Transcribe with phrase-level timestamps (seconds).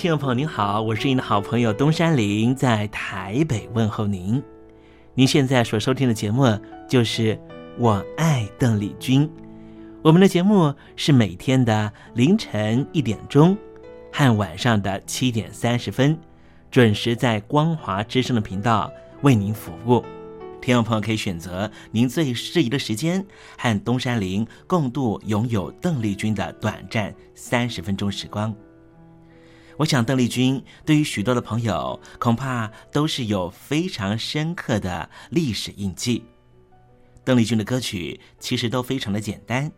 [0.00, 4.42] 听众朋友您好，我是您的好朋友东山林，在台北问候您。
[5.12, 7.36] 您现在所收听的节目就是
[7.76, 9.28] 《我爱邓丽君》，
[10.00, 13.54] 我们的节目是每天的凌晨一点钟
[14.10, 16.18] 和晚上的七点三十分，
[16.70, 18.90] 准时在光华之声的频道
[19.20, 20.02] 为您服务。
[20.62, 23.22] 听众朋友可以选择您最适宜的时间，
[23.58, 28.56] 和东山林共度拥有邓丽君的短暂三十分钟时光。
[29.80, 36.22] 我想，邓丽君对于许多的朋友，恐怕都是有非常深刻的历史印记。
[37.24, 39.72] 邓丽君的歌曲其实都非常的简单，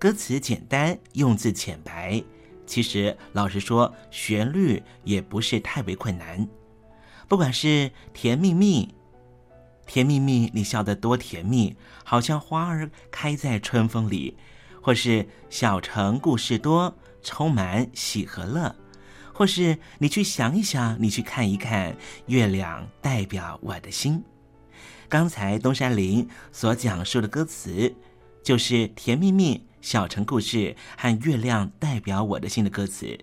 [0.00, 2.20] 歌词简单，用字浅白。
[2.66, 6.48] 其实，老实说，旋律也不是太为困难。
[7.28, 8.92] 不管是甜蜜蜜，
[9.86, 14.34] 甜蜜蜜，你笑得多甜蜜，好像花儿开在春风里；
[14.82, 16.92] 或是小城故事多，
[17.22, 18.74] 充满喜和乐。
[19.40, 21.96] 或是你去想一想，你去看一看，
[22.26, 24.22] 月亮代表我的心。
[25.08, 27.90] 刚才东山林所讲述的歌词，
[28.42, 33.18] 就是甜蜜蜜、小城故事和月亮代表我的心的歌词。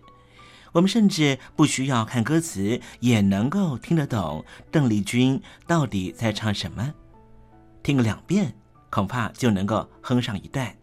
[0.71, 6.95] 我们甚至不需要看歌词，也能够听得懂邓丽君到底在唱什么。
[7.83, 8.55] 听个两遍，
[8.89, 10.75] 恐怕就能够哼上一段。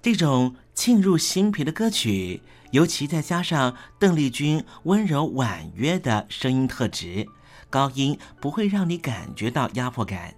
[0.00, 2.40] 这种沁入心脾的歌曲。
[2.70, 7.26] 尤其再加上邓丽君温柔婉约的声音特质，
[7.70, 10.34] 高音不会让你感觉到压迫感，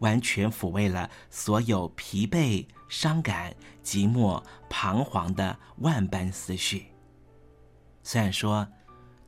[0.00, 3.54] 完全抚慰了所有疲惫、伤感、
[3.84, 6.86] 寂寞、彷徨的万般思绪。
[8.02, 8.66] 虽然说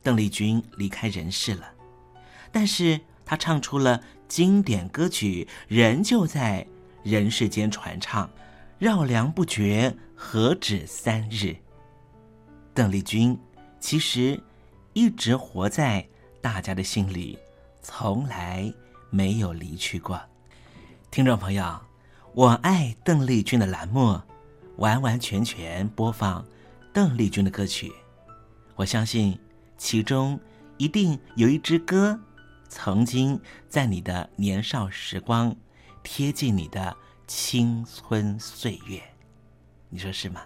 [0.01, 1.71] 邓丽君离开人世了，
[2.51, 6.67] 但是她唱出了经典歌曲，仍旧在
[7.03, 8.29] 人世间传唱，
[8.79, 11.55] 绕梁不绝，何止三日。
[12.75, 13.37] 邓丽君
[13.79, 14.41] 其实
[14.93, 16.03] 一直活在
[16.41, 17.37] 大家的心里，
[17.83, 18.73] 从来
[19.11, 20.19] 没有离去过。
[21.11, 21.79] 听众朋友，
[22.33, 24.19] 我爱邓丽君的栏目，
[24.77, 26.43] 完完全全播放
[26.91, 27.91] 邓丽君的歌曲。
[28.75, 29.39] 我相信
[29.77, 30.39] 其中
[30.77, 32.19] 一定有一支歌，
[32.69, 35.55] 曾经在你的年少时光
[36.01, 36.97] 贴近你的
[37.27, 38.99] 青春岁月，
[39.89, 40.41] 你说是吗？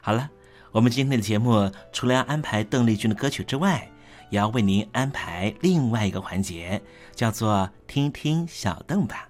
[0.00, 0.30] 好了。
[0.74, 3.88] 我们今天的节目除了要安排邓丽君的歌曲之外，
[4.28, 6.82] 也要为您安排另外一个环节，
[7.14, 9.28] 叫做“听听小邓吧”。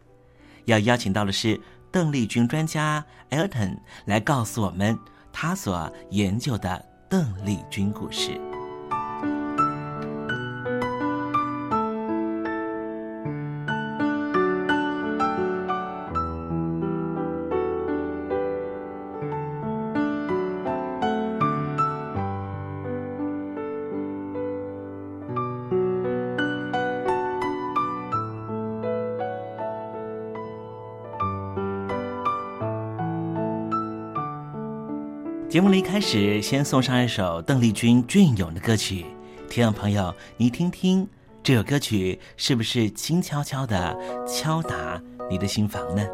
[0.64, 1.60] 要邀请到的是
[1.92, 3.76] 邓丽君专家 Elton
[4.06, 4.98] 来告诉我们
[5.34, 8.40] 他所研究的邓丽君故事。
[35.54, 39.06] 节目的一开始，先送上一首邓丽君《隽永》的歌曲。
[39.48, 41.08] 听众朋友，你听听
[41.44, 43.96] 这首歌曲，是不是轻悄悄的
[44.26, 46.04] 敲打你的心房呢？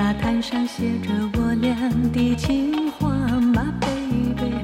[0.00, 1.76] 沙滩上写着我俩
[2.10, 4.54] 的情话，my baby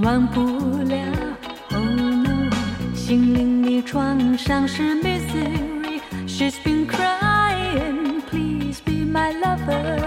[0.00, 0.42] 忘不
[0.82, 0.98] 了
[1.70, 2.50] ，oh no，
[2.94, 9.98] 心灵的创伤是 misery，she's been crying please be my lover。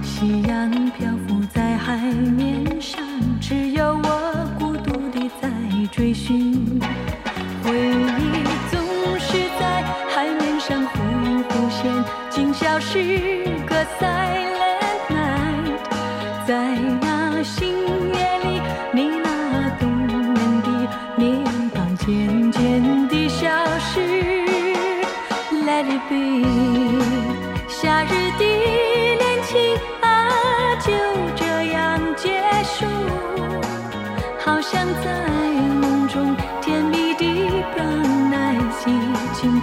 [0.00, 3.02] 夕阳漂浮在海面上，
[3.40, 5.50] 只有我孤独的在
[5.90, 6.53] 追寻。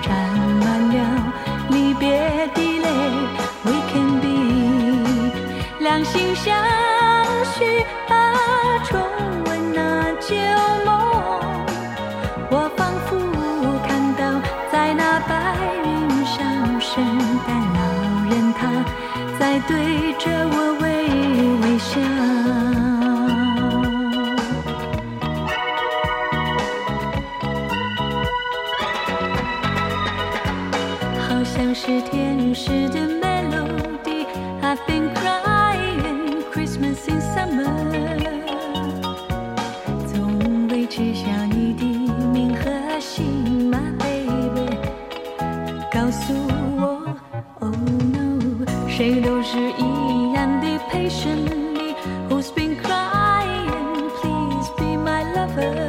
[0.01, 0.30] 转。
[55.55, 55.87] 分，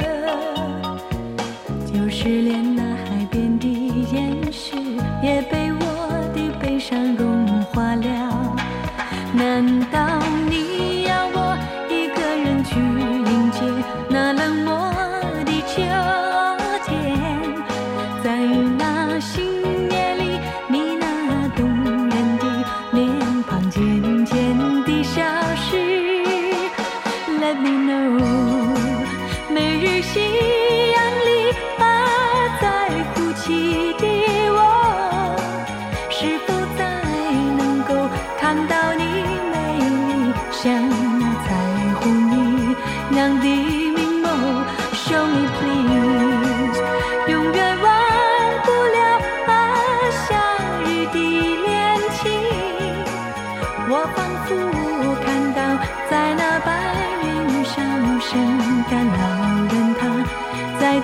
[1.91, 2.72] 就是连。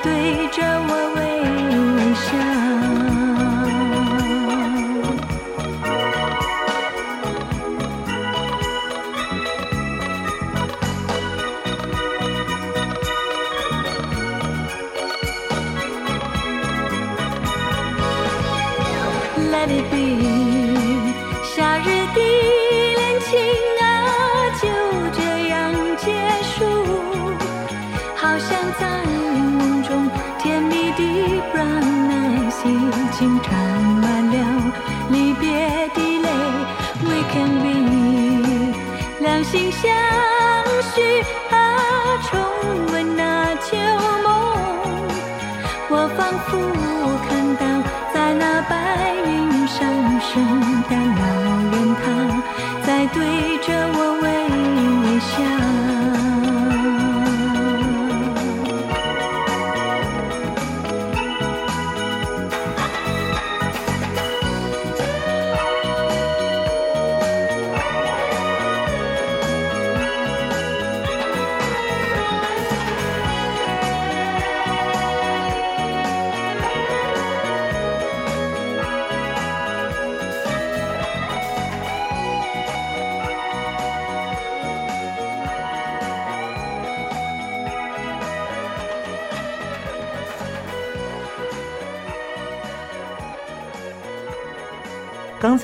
[0.02, 0.79] 对着
[50.32, 50.36] 圣
[50.88, 51.22] 诞老
[51.72, 52.04] 人，他
[52.86, 53.18] 在对
[53.66, 54.26] 着我微
[55.02, 55.69] 微笑。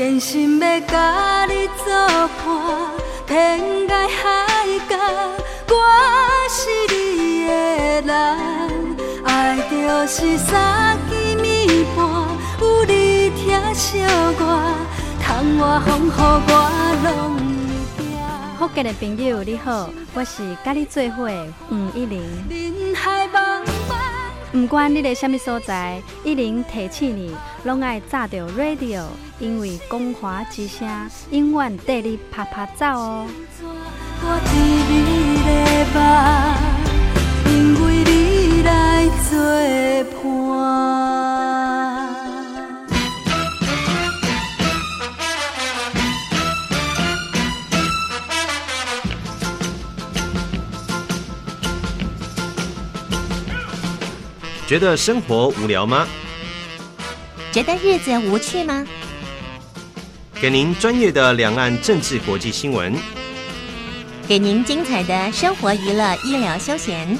[0.00, 1.92] 真心要甲你作
[2.42, 2.90] 伴，
[3.26, 4.96] 天涯海角，
[5.68, 5.74] 我
[6.48, 7.52] 是你的
[8.06, 8.16] 人，
[9.26, 11.12] 爱就是三更
[11.44, 12.06] 暝半。
[12.62, 13.98] 有你疼惜
[14.38, 14.74] 我，
[15.22, 16.50] 窗外风雨我
[17.04, 17.36] 拢
[17.98, 18.58] 会惊。
[18.58, 21.28] 福建的朋友你好，我是甲你做伙
[21.68, 22.22] 黄一玲。
[22.48, 23.92] 人海茫茫，
[24.50, 29.02] 不管你在什么所在，一玲提醒你，拢爱炸着 radio，
[29.40, 30.86] 因为光华之声
[31.30, 33.26] 永远带你啪啪走哦。
[34.22, 34.26] 我
[37.46, 39.32] 因为你来作
[40.22, 40.30] 伴。
[54.66, 56.06] 觉得生活无聊吗？
[57.50, 58.86] 觉得日子无趣吗？
[60.40, 62.96] 给您专业的两岸政治国际新闻，
[64.26, 67.18] 给您精彩的生活娱乐医疗休闲，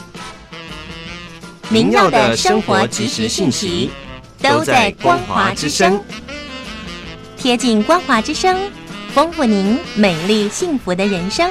[1.69, 3.91] 您要的生活及时信息
[4.39, 6.03] 都在光华之声，
[7.37, 8.59] 贴近光华之声，
[9.13, 11.51] 丰富您美丽幸福的人生。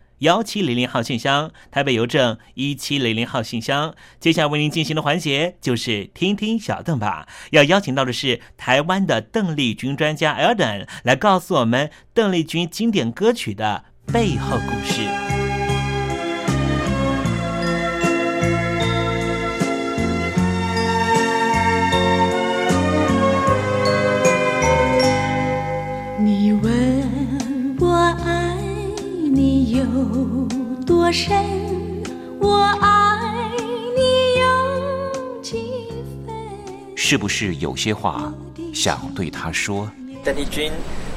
[0.21, 3.95] 幺七零零号信箱，台北邮政一七零零号信箱。
[4.19, 7.27] 接下来为您进行的环节就是听听小邓吧。
[7.49, 15.30] 要邀请到的是台湾的邓丽君专家 Elden 来告诉我们邓丽君经典歌曲的背后故事。
[37.21, 38.33] 不是有些话
[38.73, 39.87] 想对他说？
[40.23, 40.71] 邓丽君，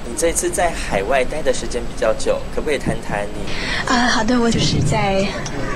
[0.07, 3.91] 你这次在海外待的时间比较久，可不可以谈谈你？
[3.91, 5.27] 啊，好的，我就是在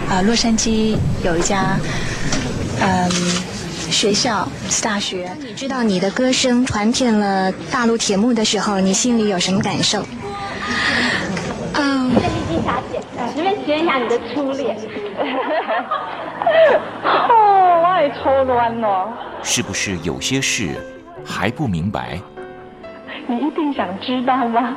[0.07, 1.79] 啊洛杉矶有一家
[2.79, 3.11] 嗯
[3.91, 5.31] 学校是大学。
[5.41, 10.03] 你知道你的歌声传遍了大陆铁幕的时候，你心里有什么感受？
[11.73, 13.01] 嗯，邓丽君小姐，
[13.33, 14.77] 随便学一下你的初恋。
[17.99, 19.13] 哦，我也错乱了。
[19.43, 20.77] 是不是有些事
[21.25, 22.21] 还不明白？
[23.27, 24.77] 你一定想知道吗？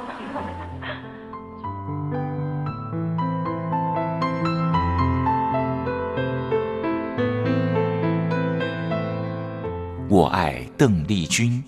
[10.09, 11.63] 我爱邓丽君，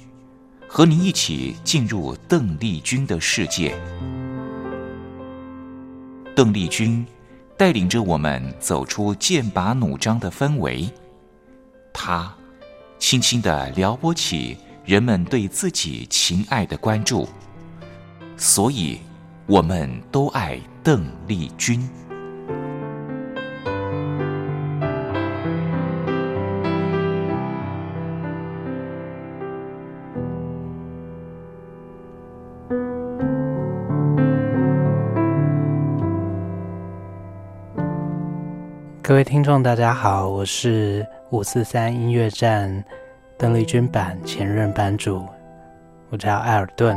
[0.68, 3.76] 和您一起进入邓丽君的世界。
[6.36, 7.06] 邓丽君
[7.56, 10.90] 带领着我们走出剑拔弩张的氛围，
[11.94, 12.34] 他
[12.98, 17.30] 轻轻地撩拨起人们对自己情爱的关注，
[18.36, 19.00] 所以
[19.46, 21.88] 我们都爱邓丽君。
[39.06, 42.84] 各位听众，大家好，我是五四三音乐站
[43.40, 45.25] 邓丽君版前任版主，
[46.12, 46.96] 我叫艾尔顿。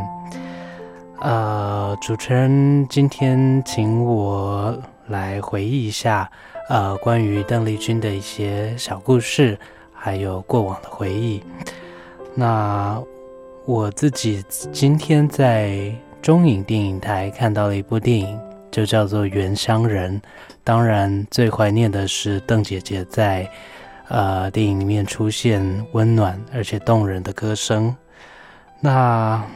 [1.23, 6.31] 呃，主持人今天请我来回忆一下，
[6.69, 9.59] 呃，关于邓丽君的一些小故事，
[9.95, 11.43] 还有过往的回忆。
[12.35, 13.03] 那
[13.65, 18.39] 我自己今天在中影电影台看到了一部电影，
[18.71, 20.21] 就叫做《原乡人》。
[20.63, 23.51] 当然，最怀念的是邓姐姐在，
[24.09, 27.95] 呃，电影里面出现温暖而且动人的歌声。
[28.81, 29.43] 那《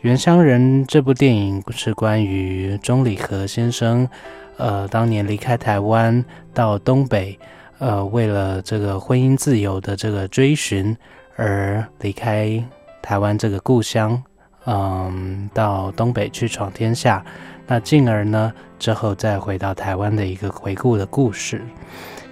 [0.00, 4.08] 原乡人》这部电影是关于钟理和先生，
[4.56, 7.38] 呃，当年离开台湾到东北，
[7.78, 10.96] 呃，为了这个婚姻自由的这个追寻
[11.36, 12.62] 而离开
[13.00, 14.20] 台湾这个故乡，
[14.64, 17.24] 嗯，到东北去闯天下。
[17.66, 21.58] 那进而呢，之后再回到台湾的一个回顾的故事。《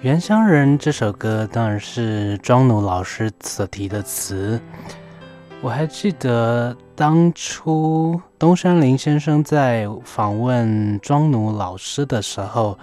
[0.01, 4.59] 原乡人》这首歌当然是庄奴老师所提的词。
[5.61, 12.75] 我还记得当初东山林先生在访问庄奴老师的时候，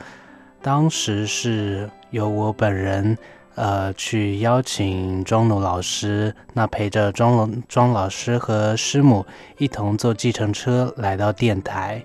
[0.63, 3.19] 当时是由我本人
[3.57, 9.27] 呃去邀请庄奴老师，那陪着庄老庄老师和师母
[9.57, 12.01] 一同坐计程车来到电台。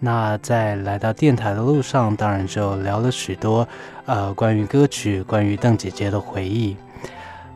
[0.00, 3.66] 那在来到电台的路上，当然就聊了许多，
[4.06, 6.76] 呃，关于歌曲、关于邓姐姐的回忆。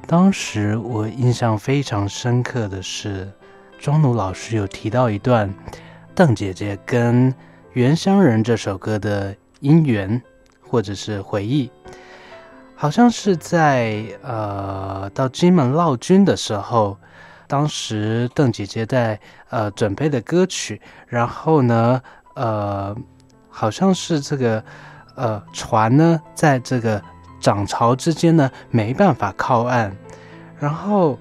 [0.08, 3.30] 当时我印象非常深刻的是，
[3.78, 5.54] 庄奴老师有提到一段
[6.16, 7.32] 邓姐姐跟
[7.74, 10.20] 《原乡人》这首歌的姻缘，
[10.68, 11.70] 或者是回忆，
[12.74, 16.98] 好像是在呃到金门闹军的时候，
[17.46, 22.02] 当时邓姐姐在呃准备的歌曲，然后呢。
[22.34, 22.96] 呃，
[23.50, 24.64] 好像是这个，
[25.14, 27.00] 呃，船呢，在这个
[27.38, 29.92] 涨潮之间呢，没办法靠岸，
[30.58, 31.18] 然后，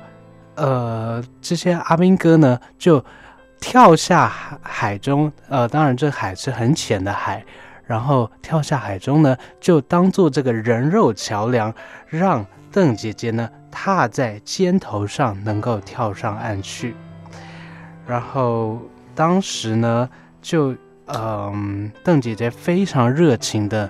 [0.55, 3.03] 呃，这些阿兵哥呢，就
[3.59, 7.43] 跳下海海中，呃，当然这海是很浅的海，
[7.85, 11.73] 然后跳下海中呢，就当做这个人肉桥梁，
[12.07, 16.95] 让邓姐姐呢踏在肩头上，能够跳上岸去，
[18.07, 18.79] 然后
[19.13, 20.09] 当时呢，
[20.41, 20.73] 就。
[21.17, 23.89] 嗯，邓姐姐非常热情的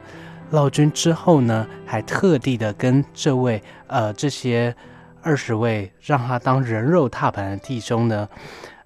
[0.49, 4.75] 闹军之后呢，还特地的跟这位呃这些
[5.21, 8.27] 二十位让他当人肉踏板的弟兄呢，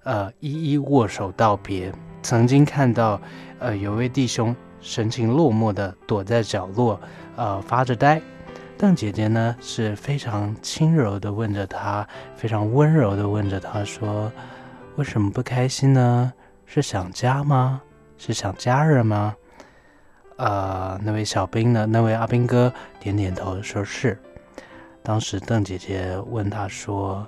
[0.04, 1.92] 呃一一握手道别。
[2.22, 3.20] 曾经看到
[3.58, 7.00] 呃有位弟兄神情落寞的躲在角落，
[7.36, 8.20] 呃发着呆。
[8.78, 14.30] 邓姐姐呢是非常轻柔的问着他，非常温柔的问着他说
[14.96, 16.32] ：“为什么不开心呢？
[16.66, 17.80] 是想家吗？”
[18.18, 19.34] 是想家人吗？
[20.36, 21.86] 呃，那位小兵呢？
[21.86, 24.18] 那位阿兵哥点点头，说是。
[25.02, 27.26] 当时邓姐姐问他说：“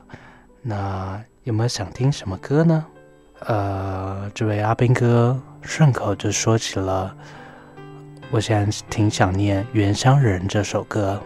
[0.60, 2.84] 那有没有想听什么歌呢？”
[3.46, 7.16] 呃，这位阿兵哥顺口就说起了
[8.30, 11.18] ：“我现在挺想念《原乡人》这首歌。”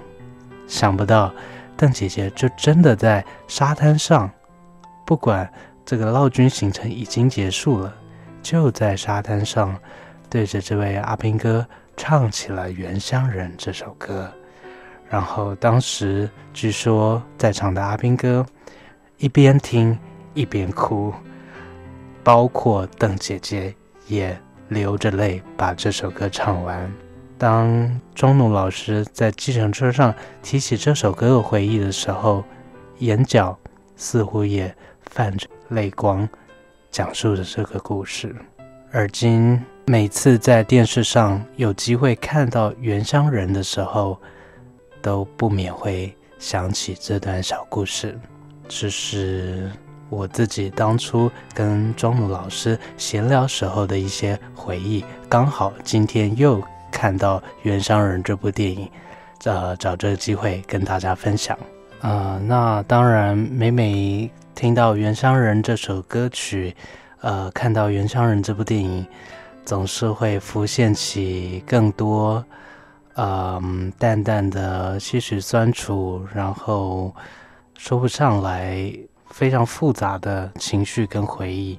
[0.69, 1.33] 想不到
[1.77, 4.31] 邓姐姐就真的在沙滩上，
[5.05, 5.51] 不管
[5.85, 7.93] 这个闹军行程已经结束了。
[8.43, 9.75] 就在沙滩上，
[10.29, 14.31] 对着这位阿兵哥唱起了《原乡人》这首歌。
[15.09, 18.45] 然后当时据说在场的阿兵哥
[19.19, 19.99] 一边听
[20.35, 21.13] 一边哭，
[22.25, 23.75] 包括邓姐姐
[24.07, 24.37] 也
[24.69, 26.91] 流着泪把这首歌唱完。
[27.37, 32.43] 当钟努老师在计程车上提起这首歌的回忆的时候，
[32.99, 33.59] 眼角
[33.97, 34.75] 似乎也
[35.11, 36.27] 泛着泪光，
[36.93, 38.33] 讲述着这个故事。
[38.93, 44.17] 而今每次在电视上有机会看到《原乡人》的时候，
[45.01, 48.17] 都不免会想起这段小故事。
[48.69, 49.69] 这是
[50.09, 56.63] 我自己当初跟庄奴老师闲聊时候的一些回忆，刚好今天又。
[56.95, 58.87] 看到《原乡人》这部电影，
[59.45, 61.59] 呃，找这个机会跟大家分享。
[62.03, 66.75] 呃，那当然，每每听到《原乡人》这首歌曲，
[67.21, 69.05] 呃，看到《原乡人》这部电影，
[69.65, 72.45] 总是会浮现起更多，
[73.17, 77.15] 嗯，淡淡的些许酸楚，然后
[77.77, 78.93] 说不上来，
[79.31, 81.79] 非常复杂的情绪跟回忆。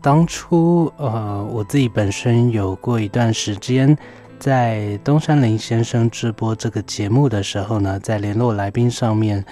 [0.00, 3.96] 当初，呃，我自己本身有过一段时间。
[4.38, 9.42] 在东山林先生直播这个节目的时候呢，在联络来宾上面，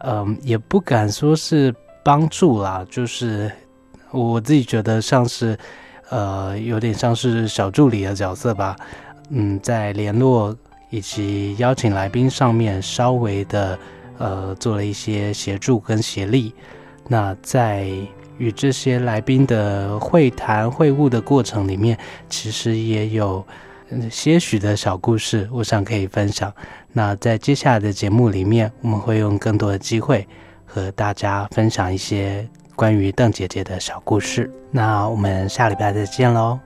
[0.00, 1.72] 嗯，也不敢说是
[2.06, 3.50] 帮助啦，就是
[4.12, 5.58] 我自己觉得像是，
[6.08, 8.76] 呃，有点像是小助理的角色吧。
[9.30, 10.56] 嗯，在联络
[10.88, 13.76] 以及邀请来宾上面，稍微的
[14.18, 16.54] 呃做了一些协助跟协力。
[17.08, 17.90] 那在
[18.38, 23.44] 与这些来宾的会谈会晤的过程里面，其实也有。
[24.10, 26.52] 些许的小故事，我想可以分享。
[26.92, 30.26] 那在接下来的节目里面，我们会用更多的机会
[30.66, 34.50] 和大家分享一些关于邓姐姐的小故事。
[34.70, 36.65] 那我们下礼拜再见喽。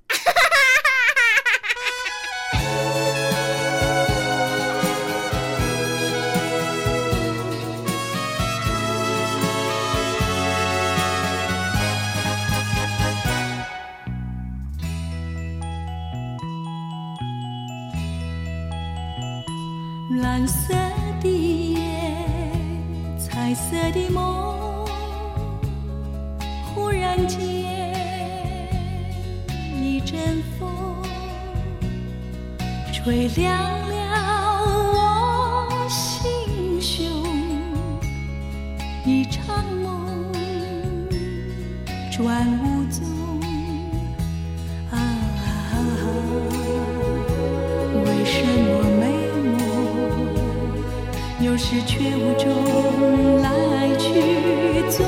[51.63, 54.99] 是却无踪来去，总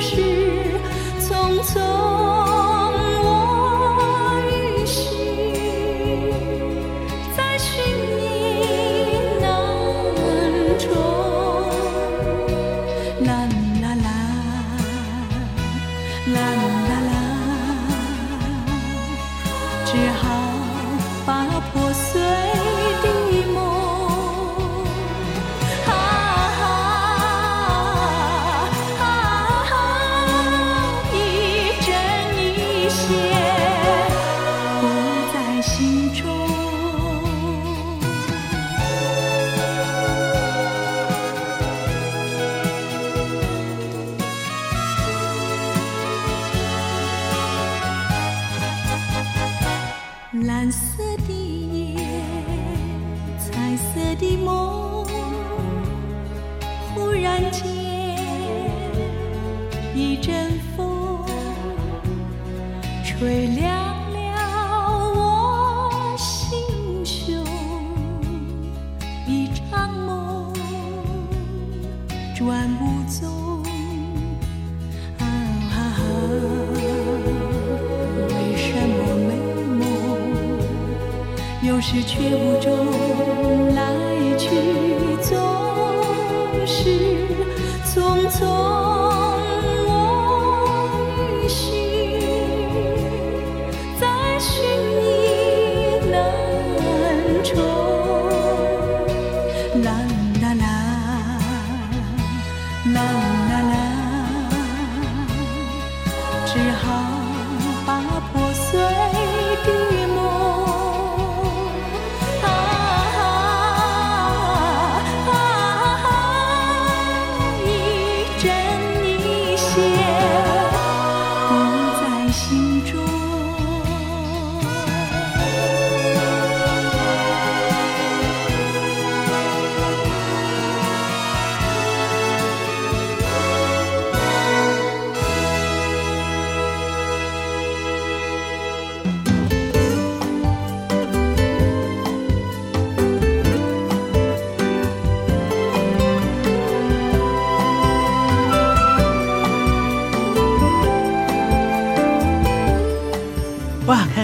[0.00, 0.20] 是
[1.20, 2.31] 匆匆？
[53.72, 55.02] 彩色的梦，
[56.94, 57.64] 忽然间
[59.94, 61.24] 一阵风，
[63.02, 63.71] 吹来
[81.82, 83.71] 有始却无终